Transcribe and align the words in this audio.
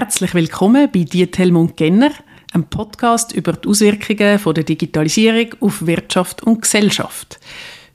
Herzlich 0.00 0.32
willkommen 0.32 0.88
bei 0.92 1.02
Diethelmund 1.02 1.76
Genner, 1.76 2.12
einem 2.52 2.68
Podcast 2.70 3.32
über 3.32 3.54
die 3.54 3.66
Auswirkungen 3.66 4.38
von 4.38 4.54
der 4.54 4.62
Digitalisierung 4.62 5.56
auf 5.58 5.84
Wirtschaft 5.84 6.44
und 6.44 6.62
Gesellschaft. 6.62 7.40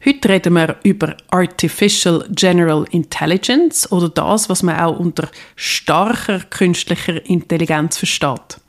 Heute 0.05 0.27
reden 0.27 0.53
wir 0.55 0.75
über 0.83 1.15
Artificial 1.29 2.27
General 2.31 2.85
Intelligence 2.91 3.89
oder 3.89 4.09
das, 4.09 4.49
was 4.49 4.63
man 4.63 4.81
auch 4.81 4.99
unter 4.99 5.29
starker 5.55 6.39
künstlicher 6.49 7.25
Intelligenz 7.25 7.99
versteht. 7.99 8.59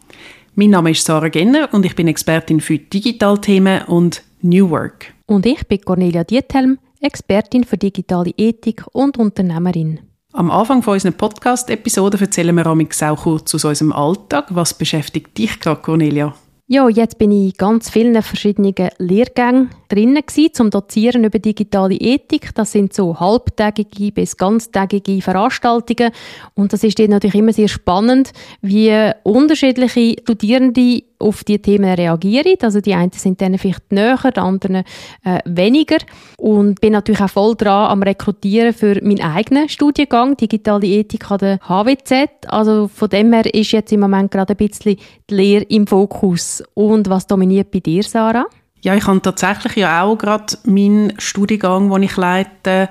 Mein 0.55 0.71
Name 0.71 0.93
ist 0.93 1.05
Sarah 1.05 1.27
Genner 1.27 1.69
und 1.73 1.85
ich 1.85 1.97
bin 1.97 2.07
Expertin 2.07 2.61
für 2.61 2.79
Digitalthemen 2.79 3.83
und 3.87 4.23
New 4.43 4.71
Work. 4.71 5.13
Und 5.27 5.45
ich 5.45 5.67
bin 5.67 5.81
Cornelia 5.81 6.23
Diethelm, 6.23 6.79
Expertin 7.01 7.65
für 7.65 7.79
digitale 7.79 8.33
Ethik 8.37 8.85
und 8.93 9.19
Unternehmerin. 9.19 9.99
Am 10.37 10.51
Anfang 10.51 10.83
von 10.83 10.95
unserer 10.95 11.13
Podcast-Episode 11.13 12.19
erzählen 12.21 12.57
wir 12.57 12.67
auch 12.67 13.23
kurz 13.23 13.55
aus 13.55 13.65
unserem 13.65 13.93
Alltag. 13.93 14.47
Was 14.49 14.75
beschäftigt 14.75 15.39
dich 15.39 15.61
gerade, 15.61 15.81
Cornelia? 15.81 16.35
Ja, 16.67 16.89
jetzt 16.89 17.19
bin 17.19 17.31
ich 17.31 17.53
in 17.53 17.57
ganz 17.57 17.89
vielen 17.89 18.21
verschiedenen 18.21 18.75
Lehrgängen 18.99 19.71
drinnen 19.95 20.25
zum 20.53 20.71
Dozieren 20.71 21.25
über 21.25 21.39
digitale 21.39 21.95
Ethik. 21.95 22.55
Das 22.55 22.73
sind 22.73 22.93
so 22.93 23.19
halbtägige 23.19 24.13
bis 24.13 24.37
ganztägige 24.37 25.23
Veranstaltungen. 25.23 26.11
Und 26.55 26.73
das 26.73 26.83
ist 26.85 26.99
natürlich 26.99 27.37
immer 27.37 27.53
sehr 27.53 27.69
spannend, 27.69 28.33
wie 28.61 29.11
unterschiedliche 29.23 30.17
Studierende 30.23 31.03
auf 31.19 31.45
die 31.45 31.61
Themen 31.61 31.95
reagieren. 31.95 32.57
Also 32.61 32.81
die 32.81 32.95
einen 32.95 33.13
sind 33.13 33.41
dann 33.41 33.57
vielleicht 33.57 33.93
näher, 33.93 34.19
die 34.35 34.41
anderen 34.41 34.85
äh, 35.25 35.39
weniger. 35.45 35.99
Und 36.37 36.81
bin 36.81 36.93
natürlich 36.93 37.21
auch 37.21 37.31
voll 37.31 37.55
dran 37.55 37.91
am 37.91 38.03
Rekrutieren 38.03 38.75
für 38.75 39.01
meinen 39.03 39.23
eigenen 39.23 39.69
Studiengang, 39.69 40.37
Digitale 40.37 40.87
Ethik 40.87 41.31
an 41.31 41.39
der 41.39 41.59
HWZ. 41.61 42.29
Also 42.49 42.89
von 42.89 43.09
dem 43.09 43.33
her 43.33 43.53
ist 43.55 43.73
jetzt 43.73 43.93
im 43.93 44.01
Moment 44.01 44.33
gerade 44.33 44.55
ein 44.55 44.57
bisschen 44.57 44.97
die 45.31 45.35
Lehre 45.35 45.65
im 45.65 45.87
Fokus. 45.87 46.63
Und 46.75 47.09
was 47.09 47.27
dominiert 47.27 47.71
bei 47.71 47.81
dir, 47.81 48.03
Sarah? 48.03 48.47
Ja, 48.85 48.95
ich 48.95 49.07
habe 49.07 49.23
tatsächlich 49.23 49.77
ja 49.77 50.03
auch 50.03 50.17
gerade 50.17 50.59
meinen 50.65 51.19
Studiengang, 51.19 51.91
den 51.91 52.03
ich 52.03 52.19
leite, 52.19 52.91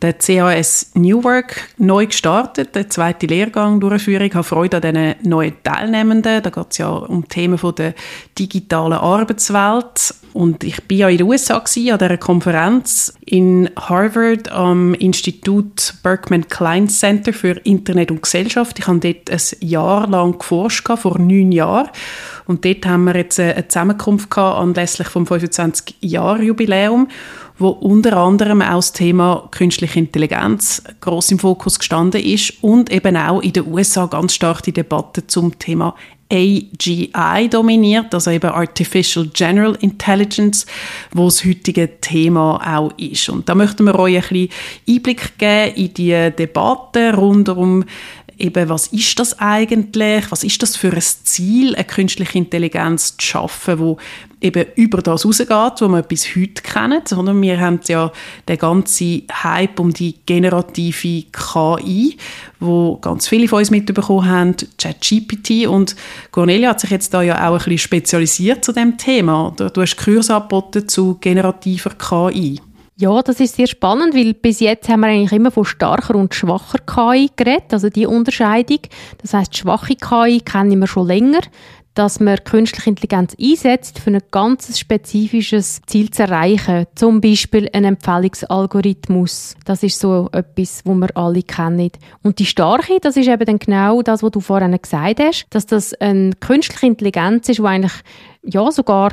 der 0.00 0.12
CAS 0.12 0.92
New 0.94 1.24
Work, 1.24 1.68
neu 1.78 2.06
gestartet, 2.06 2.76
der 2.76 2.88
zweite 2.88 3.26
Lehrgang 3.26 3.80
Durchführung. 3.80 4.28
Ich 4.28 4.34
habe 4.34 4.44
Freude 4.44 4.76
an 4.76 4.82
diesen 4.82 5.28
neuen 5.28 5.60
Teilnehmenden. 5.64 6.44
Da 6.44 6.48
geht 6.48 6.66
es 6.70 6.78
ja 6.78 6.90
um 6.90 7.26
Themen 7.26 7.58
der 7.76 7.94
digitalen 8.38 8.92
Arbeitswelt. 8.92 10.14
Und 10.32 10.64
ich 10.64 10.82
bin 10.84 10.98
ja 10.98 11.08
in 11.08 11.18
den 11.18 11.26
USA 11.26 11.58
gewesen, 11.58 11.92
an 11.92 11.98
dieser 11.98 12.16
Konferenz 12.16 13.12
in 13.26 13.68
Harvard 13.76 14.50
am 14.50 14.94
Institut 14.94 15.94
Berkman 16.02 16.48
Klein 16.48 16.88
Center 16.88 17.32
für 17.34 17.60
Internet 17.64 18.10
und 18.10 18.22
Gesellschaft. 18.22 18.78
Ich 18.78 18.86
habe 18.86 18.98
dort 18.98 19.30
ein 19.30 19.68
Jahr 19.68 20.08
lang 20.08 20.38
geforscht, 20.38 20.88
vor 20.96 21.18
neun 21.18 21.52
Jahren. 21.52 21.90
Und 22.46 22.64
dort 22.64 22.86
haben 22.86 23.04
wir 23.04 23.16
jetzt 23.16 23.38
eine 23.38 23.68
Zusammenkunft 23.68 24.30
gehabt 24.30 24.58
anlässlich 24.58 25.08
vom 25.08 25.24
25-Jahr-Jubiläum, 25.24 27.08
wo 27.58 27.68
unter 27.68 28.16
anderem 28.16 28.62
auch 28.62 28.76
das 28.76 28.92
Thema 28.92 29.48
künstliche 29.50 29.98
Intelligenz 29.98 30.82
groß 31.00 31.32
im 31.32 31.38
Fokus 31.38 31.78
gestanden 31.78 32.22
ist 32.22 32.62
und 32.62 32.90
eben 32.90 33.16
auch 33.16 33.42
in 33.42 33.52
den 33.52 33.66
USA 33.66 34.06
ganz 34.06 34.34
stark 34.34 34.62
die 34.62 34.72
Debatte 34.72 35.26
zum 35.26 35.58
Thema 35.58 35.94
AGI 36.32 37.48
dominiert, 37.50 38.14
also 38.14 38.30
eben 38.30 38.50
Artificial 38.50 39.26
General 39.34 39.76
Intelligence, 39.80 40.66
wo 41.12 41.26
das 41.26 41.44
heutige 41.44 42.00
Thema 42.00 42.60
auch 42.64 42.92
ist. 42.96 43.28
Und 43.28 43.48
da 43.48 43.54
möchten 43.54 43.84
wir 43.84 43.98
euch 43.98 44.16
ein 44.16 44.22
bisschen 44.22 44.48
Einblick 44.88 45.38
geben 45.38 45.74
in 45.76 45.94
die 45.94 46.30
Debatte 46.36 47.14
rund 47.14 47.50
um 47.50 47.84
eben, 48.38 48.68
was 48.68 48.88
ist 48.88 49.18
das 49.18 49.38
eigentlich? 49.38 50.30
Was 50.30 50.44
ist 50.44 50.62
das 50.62 50.76
für 50.76 50.92
ein 50.92 51.00
Ziel, 51.00 51.74
eine 51.74 51.84
künstliche 51.84 52.38
Intelligenz 52.38 53.16
zu 53.16 53.26
schaffen, 53.26 53.78
wo 53.78 53.98
eben 54.40 54.66
über 54.74 55.00
das 55.02 55.24
rausgeht, 55.24 55.80
wo 55.80 55.88
wir 55.88 56.02
bis 56.02 56.34
heute 56.34 56.62
kennen, 56.62 57.02
sondern 57.04 57.40
wir 57.40 57.60
haben 57.60 57.80
ja 57.86 58.12
den 58.48 58.58
ganzen 58.58 59.22
Hype 59.30 59.78
um 59.78 59.92
die 59.92 60.16
generative 60.26 61.24
KI, 61.30 62.16
wo 62.60 62.96
ganz 62.96 63.28
viele 63.28 63.48
von 63.48 63.60
uns 63.60 63.70
mitbekommen 63.70 64.28
haben, 64.28 64.56
ChatGPT 64.78 65.66
und 65.66 65.96
Cornelia 66.30 66.70
hat 66.70 66.80
sich 66.80 66.90
jetzt 66.90 67.14
da 67.14 67.22
ja 67.22 67.48
auch 67.48 67.52
ein 67.52 67.58
bisschen 67.58 67.78
spezialisiert 67.78 68.64
zu 68.64 68.72
dem 68.72 68.98
Thema. 68.98 69.54
Du 69.56 69.80
hast 69.80 69.96
Kurs 69.96 70.30
angeboten 70.30 70.88
zu 70.88 71.16
generativer 71.20 71.90
KI. 71.90 72.60
Ja, 73.02 73.20
das 73.20 73.40
ist 73.40 73.56
sehr 73.56 73.66
spannend, 73.66 74.14
weil 74.14 74.32
bis 74.32 74.60
jetzt 74.60 74.88
haben 74.88 75.00
wir 75.00 75.08
eigentlich 75.08 75.32
immer 75.32 75.50
von 75.50 75.64
starker 75.64 76.14
und 76.14 76.36
schwacher 76.36 76.78
KI 76.78 77.30
geredet, 77.34 77.72
also 77.72 77.88
die 77.88 78.06
Unterscheidung. 78.06 78.78
Das 79.20 79.34
heißt, 79.34 79.56
schwache 79.56 79.96
KI 79.96 80.40
kennen 80.40 80.78
wir 80.78 80.86
schon 80.86 81.08
länger 81.08 81.40
dass 81.94 82.20
man 82.20 82.42
künstliche 82.42 82.88
Intelligenz 82.88 83.36
einsetzt, 83.38 83.98
für 83.98 84.10
ein 84.10 84.22
ganz 84.30 84.78
spezifisches 84.78 85.82
Ziel 85.86 86.10
zu 86.10 86.22
erreichen. 86.22 86.86
Zum 86.94 87.20
Beispiel 87.20 87.68
ein 87.70 87.84
Empfehlungsalgorithmus. 87.84 89.56
Das 89.66 89.82
ist 89.82 89.98
so 89.98 90.30
etwas, 90.32 90.80
wo 90.86 90.94
wir 90.94 91.14
alle 91.14 91.42
kennen. 91.42 91.90
Und 92.22 92.38
die 92.38 92.46
starke, 92.46 92.98
das 92.98 93.18
ist 93.18 93.28
eben 93.28 93.44
dann 93.44 93.58
genau 93.58 94.00
das, 94.00 94.22
was 94.22 94.30
du 94.30 94.40
vorhin 94.40 94.74
gesagt 94.80 95.20
hast, 95.20 95.46
dass 95.50 95.66
das 95.66 95.92
eine 95.92 96.30
künstliche 96.40 96.86
Intelligenz 96.86 97.50
ist, 97.50 97.58
die 97.58 97.64
eigentlich 97.64 97.92
ja, 98.44 98.70
sogar 98.72 99.12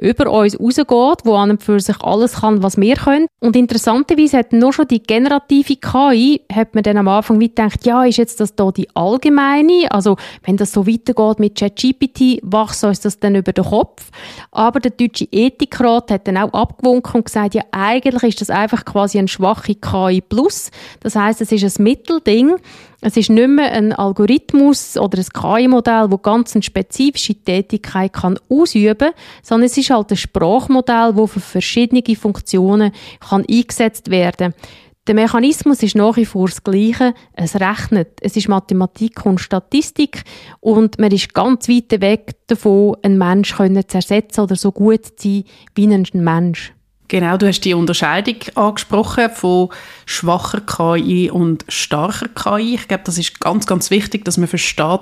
über 0.00 0.30
uns 0.30 0.58
rausgeht, 0.58 1.24
wo 1.24 1.36
an 1.36 1.50
und 1.50 1.62
für 1.62 1.78
sich 1.78 2.00
alles 2.00 2.40
kann, 2.40 2.62
was 2.62 2.76
wir 2.76 2.96
können. 2.96 3.26
Und 3.40 3.54
interessanterweise 3.56 4.38
hat 4.38 4.52
nur 4.52 4.72
schon 4.72 4.88
die 4.88 5.02
generative 5.02 5.76
KI, 5.76 6.42
hat 6.52 6.74
man 6.74 6.82
dann 6.82 6.96
am 6.96 7.08
Anfang 7.08 7.38
wie 7.38 7.48
gedacht, 7.48 7.86
ja, 7.86 8.04
ist 8.04 8.18
jetzt 8.18 8.40
das 8.40 8.56
da 8.56 8.72
die 8.72 8.88
allgemeine? 8.94 9.90
Also, 9.90 10.16
wenn 10.42 10.56
das 10.56 10.72
so 10.72 10.86
weitergeht 10.86 11.38
mit 11.38 11.56
ChatGPT, 11.56 12.40
wächst 12.42 12.84
uns 12.84 13.00
das 13.00 13.20
dann 13.20 13.36
über 13.36 13.52
den 13.52 13.64
Kopf. 13.64 14.10
Aber 14.50 14.80
der 14.80 14.90
deutsche 14.90 15.28
Ethikrat 15.30 16.10
hat 16.10 16.26
dann 16.26 16.36
auch 16.36 16.52
abgewunken 16.52 17.20
und 17.20 17.26
gesagt, 17.26 17.54
ja, 17.54 17.62
eigentlich 17.70 18.24
ist 18.24 18.40
das 18.40 18.50
einfach 18.50 18.84
quasi 18.84 19.18
ein 19.18 19.28
schwache 19.28 19.76
KI 19.76 20.20
plus. 20.20 20.70
Das 21.00 21.14
heißt, 21.14 21.40
es 21.40 21.52
ist 21.52 21.78
ein 21.78 21.84
Mittelding. 21.84 22.56
Es 23.06 23.18
ist 23.18 23.28
nicht 23.28 23.48
mehr 23.48 23.70
ein 23.70 23.92
Algorithmus 23.92 24.96
oder 24.96 25.18
ein 25.18 25.26
KI-Modell, 25.26 26.08
das 26.08 26.22
ganz 26.22 26.54
eine 26.54 26.62
spezifische 26.62 27.34
Tätigkeit 27.34 28.14
kann 28.14 28.38
ausüben 28.48 28.96
kann, 28.96 29.12
sondern 29.42 29.66
es 29.66 29.76
ist 29.76 29.90
halt 29.90 30.10
ein 30.10 30.16
Sprachmodell, 30.16 31.12
das 31.12 31.30
für 31.30 31.40
verschiedene 31.40 32.16
Funktionen 32.16 32.92
kann 33.20 33.44
eingesetzt 33.46 34.10
werden 34.10 34.52
kann. 34.52 34.62
Der 35.06 35.14
Mechanismus 35.14 35.82
ist 35.82 35.96
nach 35.96 36.16
wie 36.16 36.24
vor 36.24 36.48
das 36.48 36.64
Gleiche. 36.64 37.12
Es 37.34 37.56
rechnet. 37.56 38.20
Es 38.22 38.38
ist 38.38 38.48
Mathematik 38.48 39.26
und 39.26 39.38
Statistik. 39.38 40.22
Und 40.60 40.98
man 40.98 41.12
ist 41.12 41.34
ganz 41.34 41.68
weit 41.68 42.00
weg 42.00 42.36
davon, 42.46 42.96
einen 43.02 43.18
Mensch 43.18 43.54
zu 43.54 43.96
ersetzen 43.96 44.40
oder 44.40 44.56
so 44.56 44.72
gut 44.72 45.04
zu 45.04 45.28
sein 45.28 45.44
wie 45.74 45.86
ein 45.88 46.08
Mensch. 46.14 46.72
Genau, 47.08 47.36
du 47.36 47.46
hast 47.46 47.60
die 47.60 47.74
Unterscheidung 47.74 48.36
angesprochen 48.54 49.28
von 49.28 49.68
schwacher 50.06 50.62
KI 50.62 51.30
und 51.30 51.62
starker 51.68 52.28
KI. 52.28 52.76
Ich 52.76 52.88
glaube, 52.88 53.02
das 53.04 53.18
ist 53.18 53.40
ganz, 53.40 53.66
ganz 53.66 53.90
wichtig, 53.90 54.24
dass 54.24 54.38
man 54.38 54.48
versteht, 54.48 55.00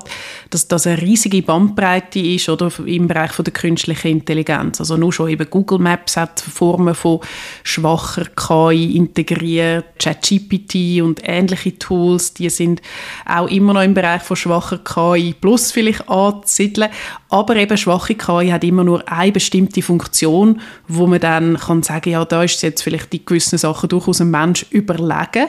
dass 0.51 0.67
das 0.67 0.89
eine 0.89 1.01
riesige 1.01 1.43
Bandbreite 1.43 2.19
ist 2.19 2.49
oder 2.49 2.73
im 2.85 3.07
Bereich 3.07 3.31
von 3.31 3.45
der 3.45 3.55
künstlichen 3.55 4.09
Intelligenz. 4.09 4.81
Also 4.81 4.97
nur 4.97 5.13
schon 5.13 5.29
eben 5.29 5.49
Google 5.49 5.79
Maps 5.79 6.17
hat 6.17 6.41
Formen 6.41 6.97
von 6.97 7.21
schwacher 7.63 8.27
KI 8.35 8.97
integriert, 8.97 9.85
ChatGPT 10.01 11.03
und 11.03 11.21
ähnliche 11.25 11.79
Tools, 11.79 12.35
die 12.35 12.51
sind 12.51 12.83
auch 13.27 13.49
immer 13.49 13.75
noch 13.75 13.83
im 13.83 13.95
Bereich 13.95 14.23
von 14.23 14.37
schwacher 14.37 14.79
KI 14.79 15.35
plus 15.41 15.71
vielleicht 15.71 16.09
anzusiedeln. 16.09 16.91
Aber 17.29 17.57
eben 17.57 17.79
schwache 17.79 18.15
KI 18.15 18.51
hat 18.51 18.65
immer 18.65 18.85
nur 18.85 19.09
eine 19.11 19.33
bestimmte 19.33 19.83
Funktion, 19.83 20.61
wo 20.89 21.07
man 21.07 21.21
dann 21.21 21.57
kann 21.57 21.83
sagen, 21.83 22.02
ja, 22.07 22.25
da 22.25 22.43
ist 22.43 22.63
jetzt 22.63 22.83
vielleicht 22.83 23.13
die 23.13 23.25
gewissen 23.25 23.59
Sachen 23.59 23.89
durchaus 23.89 24.21
ein 24.21 24.31
Mensch 24.31 24.67
überlegen. 24.71 25.49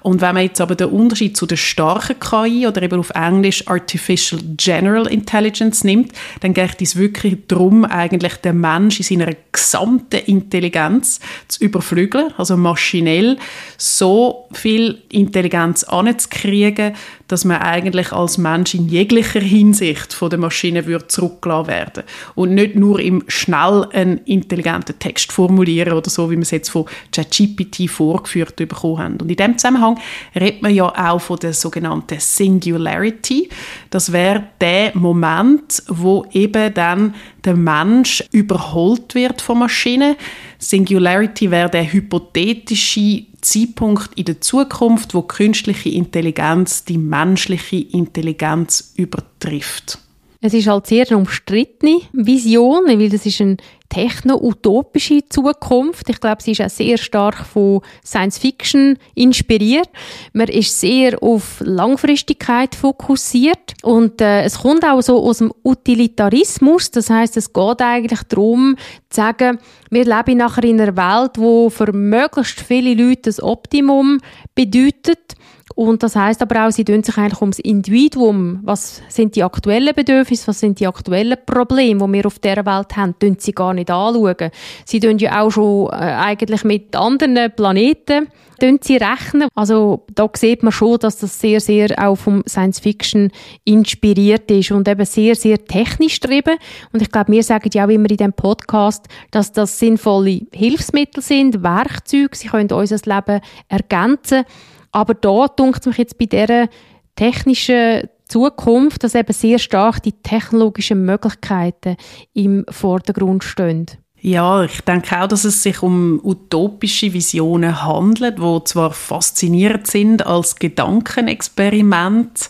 Und 0.00 0.20
wenn 0.20 0.34
man 0.34 0.44
jetzt 0.44 0.60
aber 0.60 0.74
den 0.74 0.88
Unterschied 0.88 1.36
zu 1.36 1.46
der 1.46 1.56
starken 1.56 2.18
KI 2.18 2.66
oder 2.66 2.82
eben 2.82 3.00
auf 3.00 3.10
Englisch 3.10 3.66
Artificial 3.68 4.40
General 4.56 5.06
Intelligence 5.06 5.84
nimmt, 5.84 6.12
dann 6.40 6.54
geht 6.54 6.80
es 6.80 6.96
wirklich 6.96 7.38
darum, 7.48 7.84
eigentlich 7.84 8.36
den 8.36 8.60
Mensch 8.60 8.98
in 8.98 9.04
seiner 9.04 9.32
gesamten 9.52 10.20
Intelligenz 10.26 11.20
zu 11.48 11.64
überflügeln, 11.64 12.32
also 12.36 12.56
maschinell 12.56 13.38
so 13.76 14.48
viel 14.52 15.02
Intelligenz 15.10 15.84
anzukriegen, 15.84 16.94
dass 17.28 17.44
man 17.46 17.62
eigentlich 17.62 18.12
als 18.12 18.36
Mensch 18.36 18.74
in 18.74 18.88
jeglicher 18.88 19.40
Hinsicht 19.40 20.12
von 20.12 20.28
der 20.28 20.38
Maschine 20.38 20.86
wird 20.86 21.10
zurückgelassen 21.10 21.68
werden 21.68 22.04
und 22.34 22.54
nicht 22.54 22.76
nur 22.76 23.00
im 23.00 23.24
schnell 23.26 23.86
einen 23.92 24.18
intelligenten 24.18 24.98
Text 24.98 25.32
formulieren 25.32 25.81
oder 25.90 26.10
so, 26.10 26.30
wie 26.30 26.36
wir 26.36 26.42
es 26.42 26.50
jetzt 26.50 26.70
von 26.70 26.86
ChatGPT 27.12 27.88
vorgeführt 27.88 28.56
bekommen 28.56 28.98
haben. 28.98 29.20
Und 29.20 29.30
in 29.30 29.36
dem 29.36 29.58
Zusammenhang 29.58 29.98
redet 30.34 30.62
man 30.62 30.74
ja 30.74 30.86
auch 30.86 31.20
von 31.20 31.38
der 31.38 31.52
sogenannten 31.52 32.20
Singularity. 32.20 33.48
Das 33.90 34.12
wäre 34.12 34.44
der 34.60 34.92
Moment, 34.94 35.82
wo 35.88 36.26
eben 36.32 36.72
dann 36.74 37.14
der 37.44 37.56
Mensch 37.56 38.22
überholt 38.30 39.14
wird 39.14 39.40
von 39.40 39.58
Maschinen 39.58 40.16
Singularity 40.62 41.50
wäre 41.50 41.68
der 41.68 41.92
hypothetische 41.92 43.26
Zeitpunkt 43.40 44.10
in 44.14 44.24
der 44.24 44.40
Zukunft, 44.40 45.14
wo 45.14 45.22
künstliche 45.22 45.88
Intelligenz 45.90 46.84
die 46.84 46.98
menschliche 46.98 47.76
Intelligenz 47.76 48.92
übertrifft. 48.96 49.98
Es 50.44 50.54
ist 50.54 50.66
halt 50.66 50.88
sehr 50.88 51.06
eine 51.06 51.18
umstrittene 51.18 52.00
Vision, 52.12 52.88
weil 52.88 53.08
das 53.08 53.24
ist 53.26 53.40
eine 53.40 53.58
techno-utopische 53.88 55.20
Zukunft. 55.28 56.08
Ich 56.08 56.20
glaube, 56.20 56.42
sie 56.42 56.50
ist 56.50 56.62
auch 56.62 56.68
sehr 56.68 56.98
stark 56.98 57.46
von 57.46 57.80
Science 58.04 58.38
Fiction 58.38 58.98
inspiriert. 59.14 59.88
Man 60.32 60.48
ist 60.48 60.80
sehr 60.80 61.22
auf 61.22 61.60
Langfristigkeit 61.64 62.74
fokussiert 62.74 63.74
und 63.82 64.20
äh, 64.20 64.42
es 64.42 64.58
kommt 64.58 64.84
auch 64.84 65.00
so 65.00 65.22
aus 65.22 65.38
dem 65.38 65.52
Utilitarismus. 65.62 66.90
Das 66.90 67.08
heißt, 67.08 67.36
es 67.36 67.52
geht 67.52 67.80
eigentlich 67.80 68.24
darum, 68.24 68.74
zu 69.10 69.20
sagen, 69.20 69.60
wir 69.90 70.04
leben 70.04 70.38
nachher 70.38 70.64
in 70.64 70.80
einer 70.80 70.96
Welt, 70.96 71.38
wo 71.38 71.70
für 71.70 71.92
möglichst 71.92 72.60
viele 72.60 72.94
Leute 72.94 73.22
das 73.26 73.40
Optimum 73.40 74.18
bedeutet 74.56 75.36
und 75.74 76.02
das 76.02 76.16
heißt 76.16 76.42
aber 76.42 76.66
auch, 76.66 76.70
sie 76.70 76.84
tun 76.84 77.02
sich 77.02 77.16
eigentlich 77.16 77.40
ums 77.40 77.58
Individuum. 77.58 78.60
Was 78.62 79.02
sind 79.08 79.36
die 79.36 79.42
aktuellen 79.42 79.94
Bedürfnisse, 79.94 80.48
was 80.48 80.60
sind 80.60 80.80
die 80.80 80.86
aktuellen 80.86 81.36
Probleme, 81.46 82.06
die 82.06 82.12
wir 82.12 82.26
auf 82.26 82.38
dieser 82.38 82.66
Welt 82.66 82.96
haben, 82.96 83.18
tun 83.18 83.36
sie 83.38 83.52
gar 83.52 83.74
nicht 83.74 83.90
anschauen. 83.90 84.50
Sie 84.84 85.00
tun 85.00 85.18
ja 85.18 85.42
auch 85.42 85.50
schon 85.50 85.88
äh, 85.88 85.96
eigentlich 85.96 86.64
mit 86.64 86.94
anderen 86.96 87.52
Planeten 87.54 88.28
tun 88.62 88.78
sie 88.80 88.96
rechnen. 88.96 89.48
Also 89.54 90.04
da 90.14 90.28
sieht 90.34 90.62
man 90.62 90.72
schon, 90.72 90.98
dass 90.98 91.18
das 91.18 91.40
sehr, 91.40 91.60
sehr 91.60 91.90
auch 91.98 92.14
vom 92.14 92.44
Science 92.46 92.78
Fiction 92.78 93.32
inspiriert 93.64 94.50
ist 94.50 94.70
und 94.70 94.86
eben 94.86 95.04
sehr, 95.04 95.34
sehr 95.34 95.64
technisch 95.64 96.20
getrieben. 96.20 96.56
Und 96.92 97.02
ich 97.02 97.10
glaube, 97.10 97.32
wir 97.32 97.42
sagen 97.42 97.70
ja 97.74 97.84
auch 97.84 97.90
immer 97.90 98.08
in 98.08 98.16
dem 98.16 98.32
Podcast, 98.32 99.06
dass 99.32 99.52
das 99.52 99.78
sinnvolle 99.78 100.42
Hilfsmittel 100.52 101.22
sind, 101.22 101.62
Werkzeuge. 101.62 102.36
Sie 102.36 102.48
können 102.48 102.70
unser 102.70 102.98
Leben 103.04 103.40
ergänzen. 103.68 104.44
Aber 104.92 105.14
da 105.14 105.48
dunkt 105.48 105.84
mich 105.86 105.98
jetzt 105.98 106.18
bei 106.18 106.26
dieser 106.26 106.68
technischen 107.16 108.08
Zukunft, 108.28 109.04
dass 109.04 109.14
eben 109.14 109.32
sehr 109.32 109.58
stark 109.58 110.02
die 110.02 110.12
technologischen 110.12 111.04
Möglichkeiten 111.04 111.96
im 112.32 112.64
Vordergrund 112.70 113.44
stehen. 113.44 113.86
Ja, 114.24 114.62
ich 114.62 114.82
denke 114.82 115.20
auch, 115.20 115.26
dass 115.26 115.44
es 115.44 115.64
sich 115.64 115.82
um 115.82 116.20
utopische 116.22 117.12
Visionen 117.12 117.82
handelt, 117.82 118.40
wo 118.40 118.60
zwar 118.60 118.92
faszinierend 118.92 119.88
sind 119.88 120.24
als 120.24 120.54
Gedankenexperiment. 120.54 122.48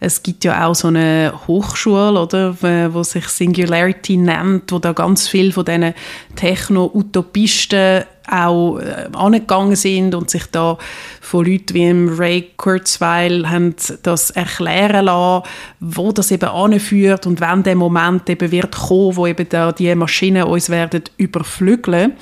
Es 0.00 0.22
gibt 0.22 0.42
ja 0.44 0.66
auch 0.66 0.74
so 0.74 0.88
eine 0.88 1.34
Hochschule, 1.46 2.18
oder, 2.18 2.56
wo 2.94 3.02
sich 3.02 3.28
Singularity 3.28 4.16
nennt, 4.16 4.72
wo 4.72 4.78
da 4.78 4.94
ganz 4.94 5.28
viel 5.28 5.52
von 5.52 5.66
diesen 5.66 5.92
Techno-Utopisten 6.34 8.04
auch 8.28 8.78
äh, 8.78 9.08
angegangen 9.12 9.76
sind 9.76 10.14
und 10.14 10.30
sich 10.30 10.46
da 10.46 10.78
von 11.20 11.44
Leuten 11.44 11.74
wie 11.74 12.14
Ray 12.16 12.50
Kurzweil 12.56 13.48
haben 13.50 13.74
das 14.02 14.30
erklären 14.30 15.06
lassen, 15.06 15.48
wo 15.80 16.12
das 16.12 16.30
eben 16.30 16.48
anführt 16.48 17.26
und 17.26 17.40
wann 17.40 17.62
der 17.62 17.76
Moment 17.76 18.28
eben 18.28 18.50
wird 18.50 18.76
kommen, 18.76 19.16
wo 19.16 19.26
eben 19.26 19.48
da 19.48 19.72
die 19.72 19.94
Maschinen 19.94 20.44
uns 20.44 20.70
werden 20.70 21.02
überflügeln. 21.16 22.12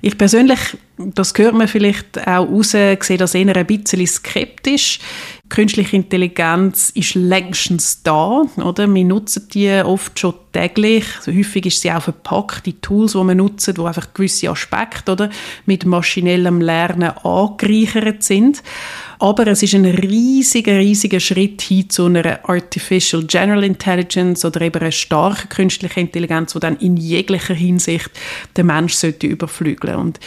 Ich 0.00 0.18
persönlich, 0.18 0.76
das 0.96 1.32
hört 1.36 1.54
man 1.54 1.66
vielleicht 1.66 2.26
auch 2.26 2.48
raus, 2.48 2.70
sehe 2.70 3.16
das 3.18 3.34
eher 3.34 3.56
ein 3.56 3.66
bisschen 3.66 4.06
skeptisch. 4.06 5.00
Künstliche 5.48 5.96
Intelligenz 5.96 6.90
ist 6.90 7.14
längstens 7.14 8.02
da, 8.02 8.42
oder? 8.56 8.92
Wir 8.92 9.04
nutzen 9.04 9.48
die 9.52 9.70
oft 9.84 10.18
schon 10.18 10.34
täglich. 10.52 11.04
Also 11.18 11.32
häufig 11.32 11.66
ist 11.66 11.80
sie 11.80 11.92
auch 11.92 12.02
verpackt, 12.02 12.66
die 12.66 12.80
Tools, 12.80 13.12
die 13.12 13.18
wir 13.18 13.34
nutzen, 13.34 13.76
wo 13.76 13.86
einfach 13.86 14.14
gewisse 14.14 14.50
Aspekte, 14.50 15.12
oder? 15.12 15.30
Mit 15.66 15.84
maschinellem 15.84 16.60
Lernen 16.60 17.10
angereichert 17.10 18.22
sind. 18.22 18.62
Aber 19.24 19.46
es 19.46 19.62
ist 19.62 19.72
ein 19.74 19.86
riesiger, 19.86 20.76
riesiger 20.76 21.18
Schritt 21.18 21.62
hin 21.62 21.88
zu 21.88 22.04
einer 22.04 22.46
Artificial 22.46 23.24
General 23.24 23.64
Intelligence 23.64 24.44
oder 24.44 24.60
eben 24.60 24.82
einer 24.82 24.92
starken 24.92 25.48
künstlichen 25.48 26.00
Intelligenz, 26.00 26.52
die 26.52 26.60
dann 26.60 26.76
in 26.76 26.98
jeglicher 26.98 27.54
Hinsicht 27.54 28.10
den 28.54 28.66
Mensch 28.66 28.92
sollte 28.92 29.26
überflügeln. 29.26 29.96
Und 29.96 30.20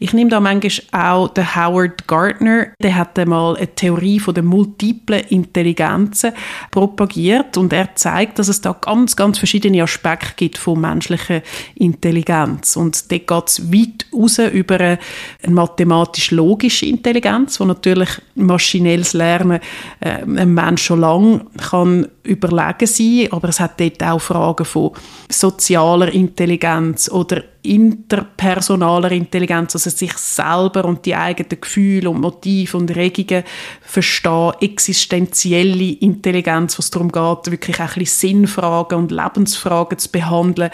ich 0.00 0.14
nehme 0.14 0.30
da 0.30 0.40
manchmal 0.40 0.72
auch 0.90 1.28
den 1.28 1.54
Howard 1.54 2.08
Gardner, 2.08 2.72
der 2.82 2.96
hat 2.96 3.16
einmal 3.20 3.56
eine 3.56 3.72
Theorie 3.72 4.18
von 4.18 4.34
der 4.34 4.42
multiplen 4.42 5.22
Intelligenzen 5.28 6.32
propagiert 6.72 7.56
und 7.56 7.72
er 7.72 7.94
zeigt, 7.94 8.40
dass 8.40 8.48
es 8.48 8.60
da 8.60 8.72
ganz, 8.72 9.14
ganz 9.14 9.38
verschiedene 9.38 9.80
Aspekte 9.80 10.34
gibt 10.34 10.58
von 10.58 10.80
menschlicher 10.80 11.42
Intelligenz. 11.76 12.74
Und 12.74 13.12
dort 13.12 13.28
geht 13.28 13.46
es 13.46 13.72
weit 13.72 14.06
raus 14.12 14.38
über 14.38 14.80
eine 14.80 14.98
mathematisch-logische 15.46 16.86
Intelligenz, 16.86 17.60
wo 17.60 17.64
natürlich 17.64 18.10
maschinelles 18.44 19.12
Lernen 19.12 19.60
äh, 20.00 20.22
ein 20.22 20.54
Mensch 20.54 20.82
schon 20.82 21.00
lange 21.00 21.44
kann 21.58 22.08
überlegen 22.22 22.86
sein, 22.86 23.28
aber 23.30 23.48
es 23.48 23.60
hat 23.60 23.80
dort 23.80 24.02
auch 24.02 24.20
Fragen 24.20 24.64
von 24.64 24.92
sozialer 25.28 26.12
Intelligenz 26.12 27.10
oder 27.10 27.42
interpersonaler 27.62 29.12
Intelligenz, 29.12 29.74
also 29.74 29.90
sich 29.90 30.12
selber 30.14 30.84
und 30.84 31.04
die 31.04 31.14
eigenen 31.14 31.60
Gefühle 31.60 32.08
und 32.08 32.20
Motive 32.20 32.76
und 32.76 32.94
Regungen 32.94 33.44
verstehen, 33.82 34.52
existenzielle 34.60 35.92
Intelligenz, 36.00 36.78
was 36.78 36.90
darum 36.90 37.12
geht, 37.12 37.50
wirklich 37.50 37.80
auch 37.80 37.88
ein 37.88 37.98
bisschen 37.98 38.30
Sinnfragen 38.30 38.98
und 38.98 39.10
Lebensfragen 39.10 39.98
zu 39.98 40.10
behandeln, 40.10 40.70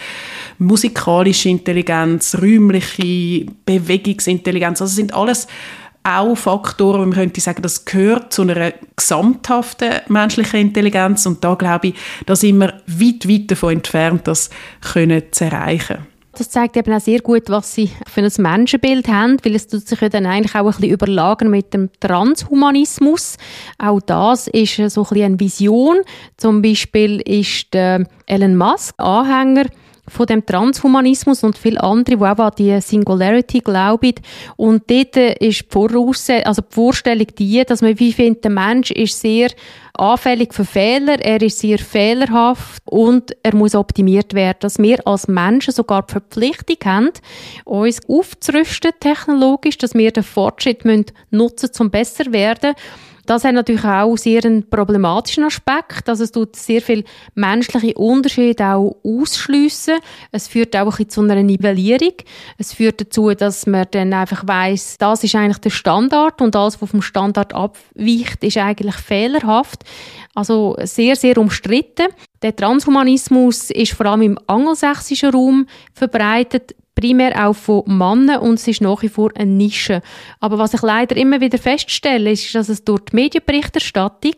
musikalische 0.59 1.49
Intelligenz, 1.49 2.37
räumliche 2.41 3.47
Bewegungsintelligenz, 3.65 4.81
also 4.81 4.95
sind 4.95 5.13
alles 5.15 5.49
auch 6.07 6.37
Faktoren, 6.37 7.01
wo 7.01 7.07
man 7.07 7.15
könnte 7.15 7.41
sagen, 7.41 7.63
das 7.63 7.85
gehört 7.85 8.33
zu 8.33 8.43
einer 8.43 8.73
gesamthaften 8.95 9.91
menschlichen 10.09 10.61
Intelligenz 10.61 11.27
und 11.27 11.43
da 11.43 11.55
glaube 11.55 11.89
ich, 11.89 11.95
da 12.27 12.37
sind 12.37 12.59
wir 12.59 12.75
weit, 12.87 13.29
weit 13.29 13.51
davon 13.51 13.75
entfernt, 13.75 14.29
das 14.29 14.51
können 14.81 15.23
zu 15.33 15.45
erreichen. 15.45 16.07
Das 16.39 16.51
zeigt 16.51 16.77
eben 16.77 16.93
auch 16.93 17.01
sehr 17.01 17.21
gut, 17.21 17.45
was 17.49 17.75
sie 17.75 17.91
für 18.07 18.21
ein 18.21 18.31
Menschenbild 18.37 19.09
haben, 19.09 19.39
weil 19.43 19.55
es 19.55 19.69
tut 19.69 19.89
sich 19.89 19.99
ja 20.01 20.11
dann 20.11 20.27
eigentlich 20.27 20.55
auch 20.55 20.67
ein 20.67 20.67
bisschen 20.67 20.91
überlagern 20.91 21.49
mit 21.49 21.73
dem 21.73 21.89
Transhumanismus. 21.99 23.39
Auch 23.79 24.01
das 24.01 24.47
ist 24.49 24.77
so 24.77 24.83
ein 24.83 25.09
bisschen 25.09 25.25
eine 25.25 25.41
Vision. 25.41 25.97
Zum 26.37 26.61
Beispiel 26.61 27.23
ist 27.23 27.75
Elon 27.75 28.57
Musk 28.57 28.95
Anhänger 28.99 29.65
von 30.09 30.27
dem 30.27 30.45
Transhumanismus 30.45 31.43
und 31.43 31.59
viele 31.59 31.83
andere, 31.83 32.17
die 32.17 32.23
auch 32.25 32.39
an 32.39 32.53
die 32.59 32.81
Singularity 32.81 33.61
glauben. 33.61 34.15
Und 34.57 34.91
dort 34.91 35.17
ist 35.17 35.63
die, 35.63 35.67
Voraussetzung, 35.69 36.47
also 36.47 36.63
die 36.63 36.75
Vorstellung 36.75 37.27
die, 37.39 37.65
dass 37.65 37.83
man 37.83 37.99
wie 37.99 38.13
findet, 38.13 38.45
der 38.45 38.51
Mensch 38.51 38.91
ist 38.91 39.21
sehr 39.21 39.51
anfällig 39.95 40.53
für 40.53 40.65
Fehler, 40.65 41.19
er 41.21 41.41
ist 41.41 41.59
sehr 41.59 41.79
fehlerhaft 41.79 42.83
und 42.85 43.35
er 43.43 43.55
muss 43.55 43.75
optimiert 43.75 44.35
werden. 44.35 44.59
Dass 44.61 44.79
wir 44.79 45.07
als 45.07 45.27
Menschen 45.27 45.73
sogar 45.73 46.03
die 46.03 46.13
Verpflichtung 46.13 46.77
haben, 46.85 47.11
uns 47.65 48.01
aufzurüsten 48.09 48.93
technologisch, 49.01 49.79
dass 49.79 49.95
wir 49.95 50.13
den 50.13 50.23
Fortschritt 50.23 50.85
nutzen 50.85 51.11
müssen, 51.31 51.83
um 51.83 51.91
besser 51.91 52.25
zu 52.25 52.33
werden 52.33 52.75
das 53.27 53.45
hat 53.45 53.55
natürlich 53.55 53.85
auch 53.85 54.17
sehr 54.17 54.45
einen 54.45 54.69
problematischen 54.69 55.45
Aspekt. 55.45 56.09
Also 56.09 56.25
es 56.25 56.33
tut 56.33 56.57
sehr 56.57 56.81
viel 56.81 57.05
menschliche 57.35 57.95
Unterschiede 57.95 58.65
auch 58.67 58.97
ausschliessen. 59.05 59.99
Es 60.33 60.49
führt 60.49 60.77
auch 60.77 60.99
ein 60.99 61.09
zu 61.09 61.23
einer 61.23 61.43
Nivellierung. 61.43 62.15
Es 62.59 62.73
führt 62.73 63.01
dazu, 63.01 63.31
dass 63.35 63.67
man 63.67 63.87
dann 63.91 64.13
einfach 64.13 64.47
weiß, 64.47 64.99
das 64.99 65.25
ist 65.25 65.35
eigentlich 65.35 65.59
der 65.59 65.71
Standard 65.71 66.41
und 66.41 66.57
alles, 66.57 66.81
was 66.81 66.91
vom 66.91 67.03
Standard 67.03 67.55
abweicht, 67.55 68.43
ist 68.43 68.57
eigentlich 68.57 68.97
fehlerhaft. 68.97 69.85
Also 70.35 70.77
sehr, 70.83 71.17
sehr 71.17 71.39
umstritten. 71.39 72.07
Der 72.43 72.55
Transhumanismus 72.55 73.71
ist 73.71 73.93
vor 73.93 74.07
allem 74.07 74.23
im 74.23 74.39
angelsächsischen 74.47 75.31
Raum 75.31 75.67
verbreitet 75.93 76.75
primär 76.97 77.47
auch 77.47 77.55
von 77.55 77.85
Männern 77.87 78.41
und 78.41 78.55
es 78.55 78.67
ist 78.67 78.81
nach 78.81 79.03
wie 79.03 79.09
vor 79.09 79.31
eine 79.35 79.51
Nische. 79.51 80.01
Aber 80.41 80.59
was 80.59 80.75
ich 80.75 80.83
leider 80.83 81.17
immer 81.17 81.41
wieder 81.41 81.59
feststelle, 81.59 82.33
ist, 82.33 82.55
dass 82.55 82.71
es 82.71 82.85
durch 82.85 83.03
die 83.03 83.17
Medienberichterstattung 83.17 84.35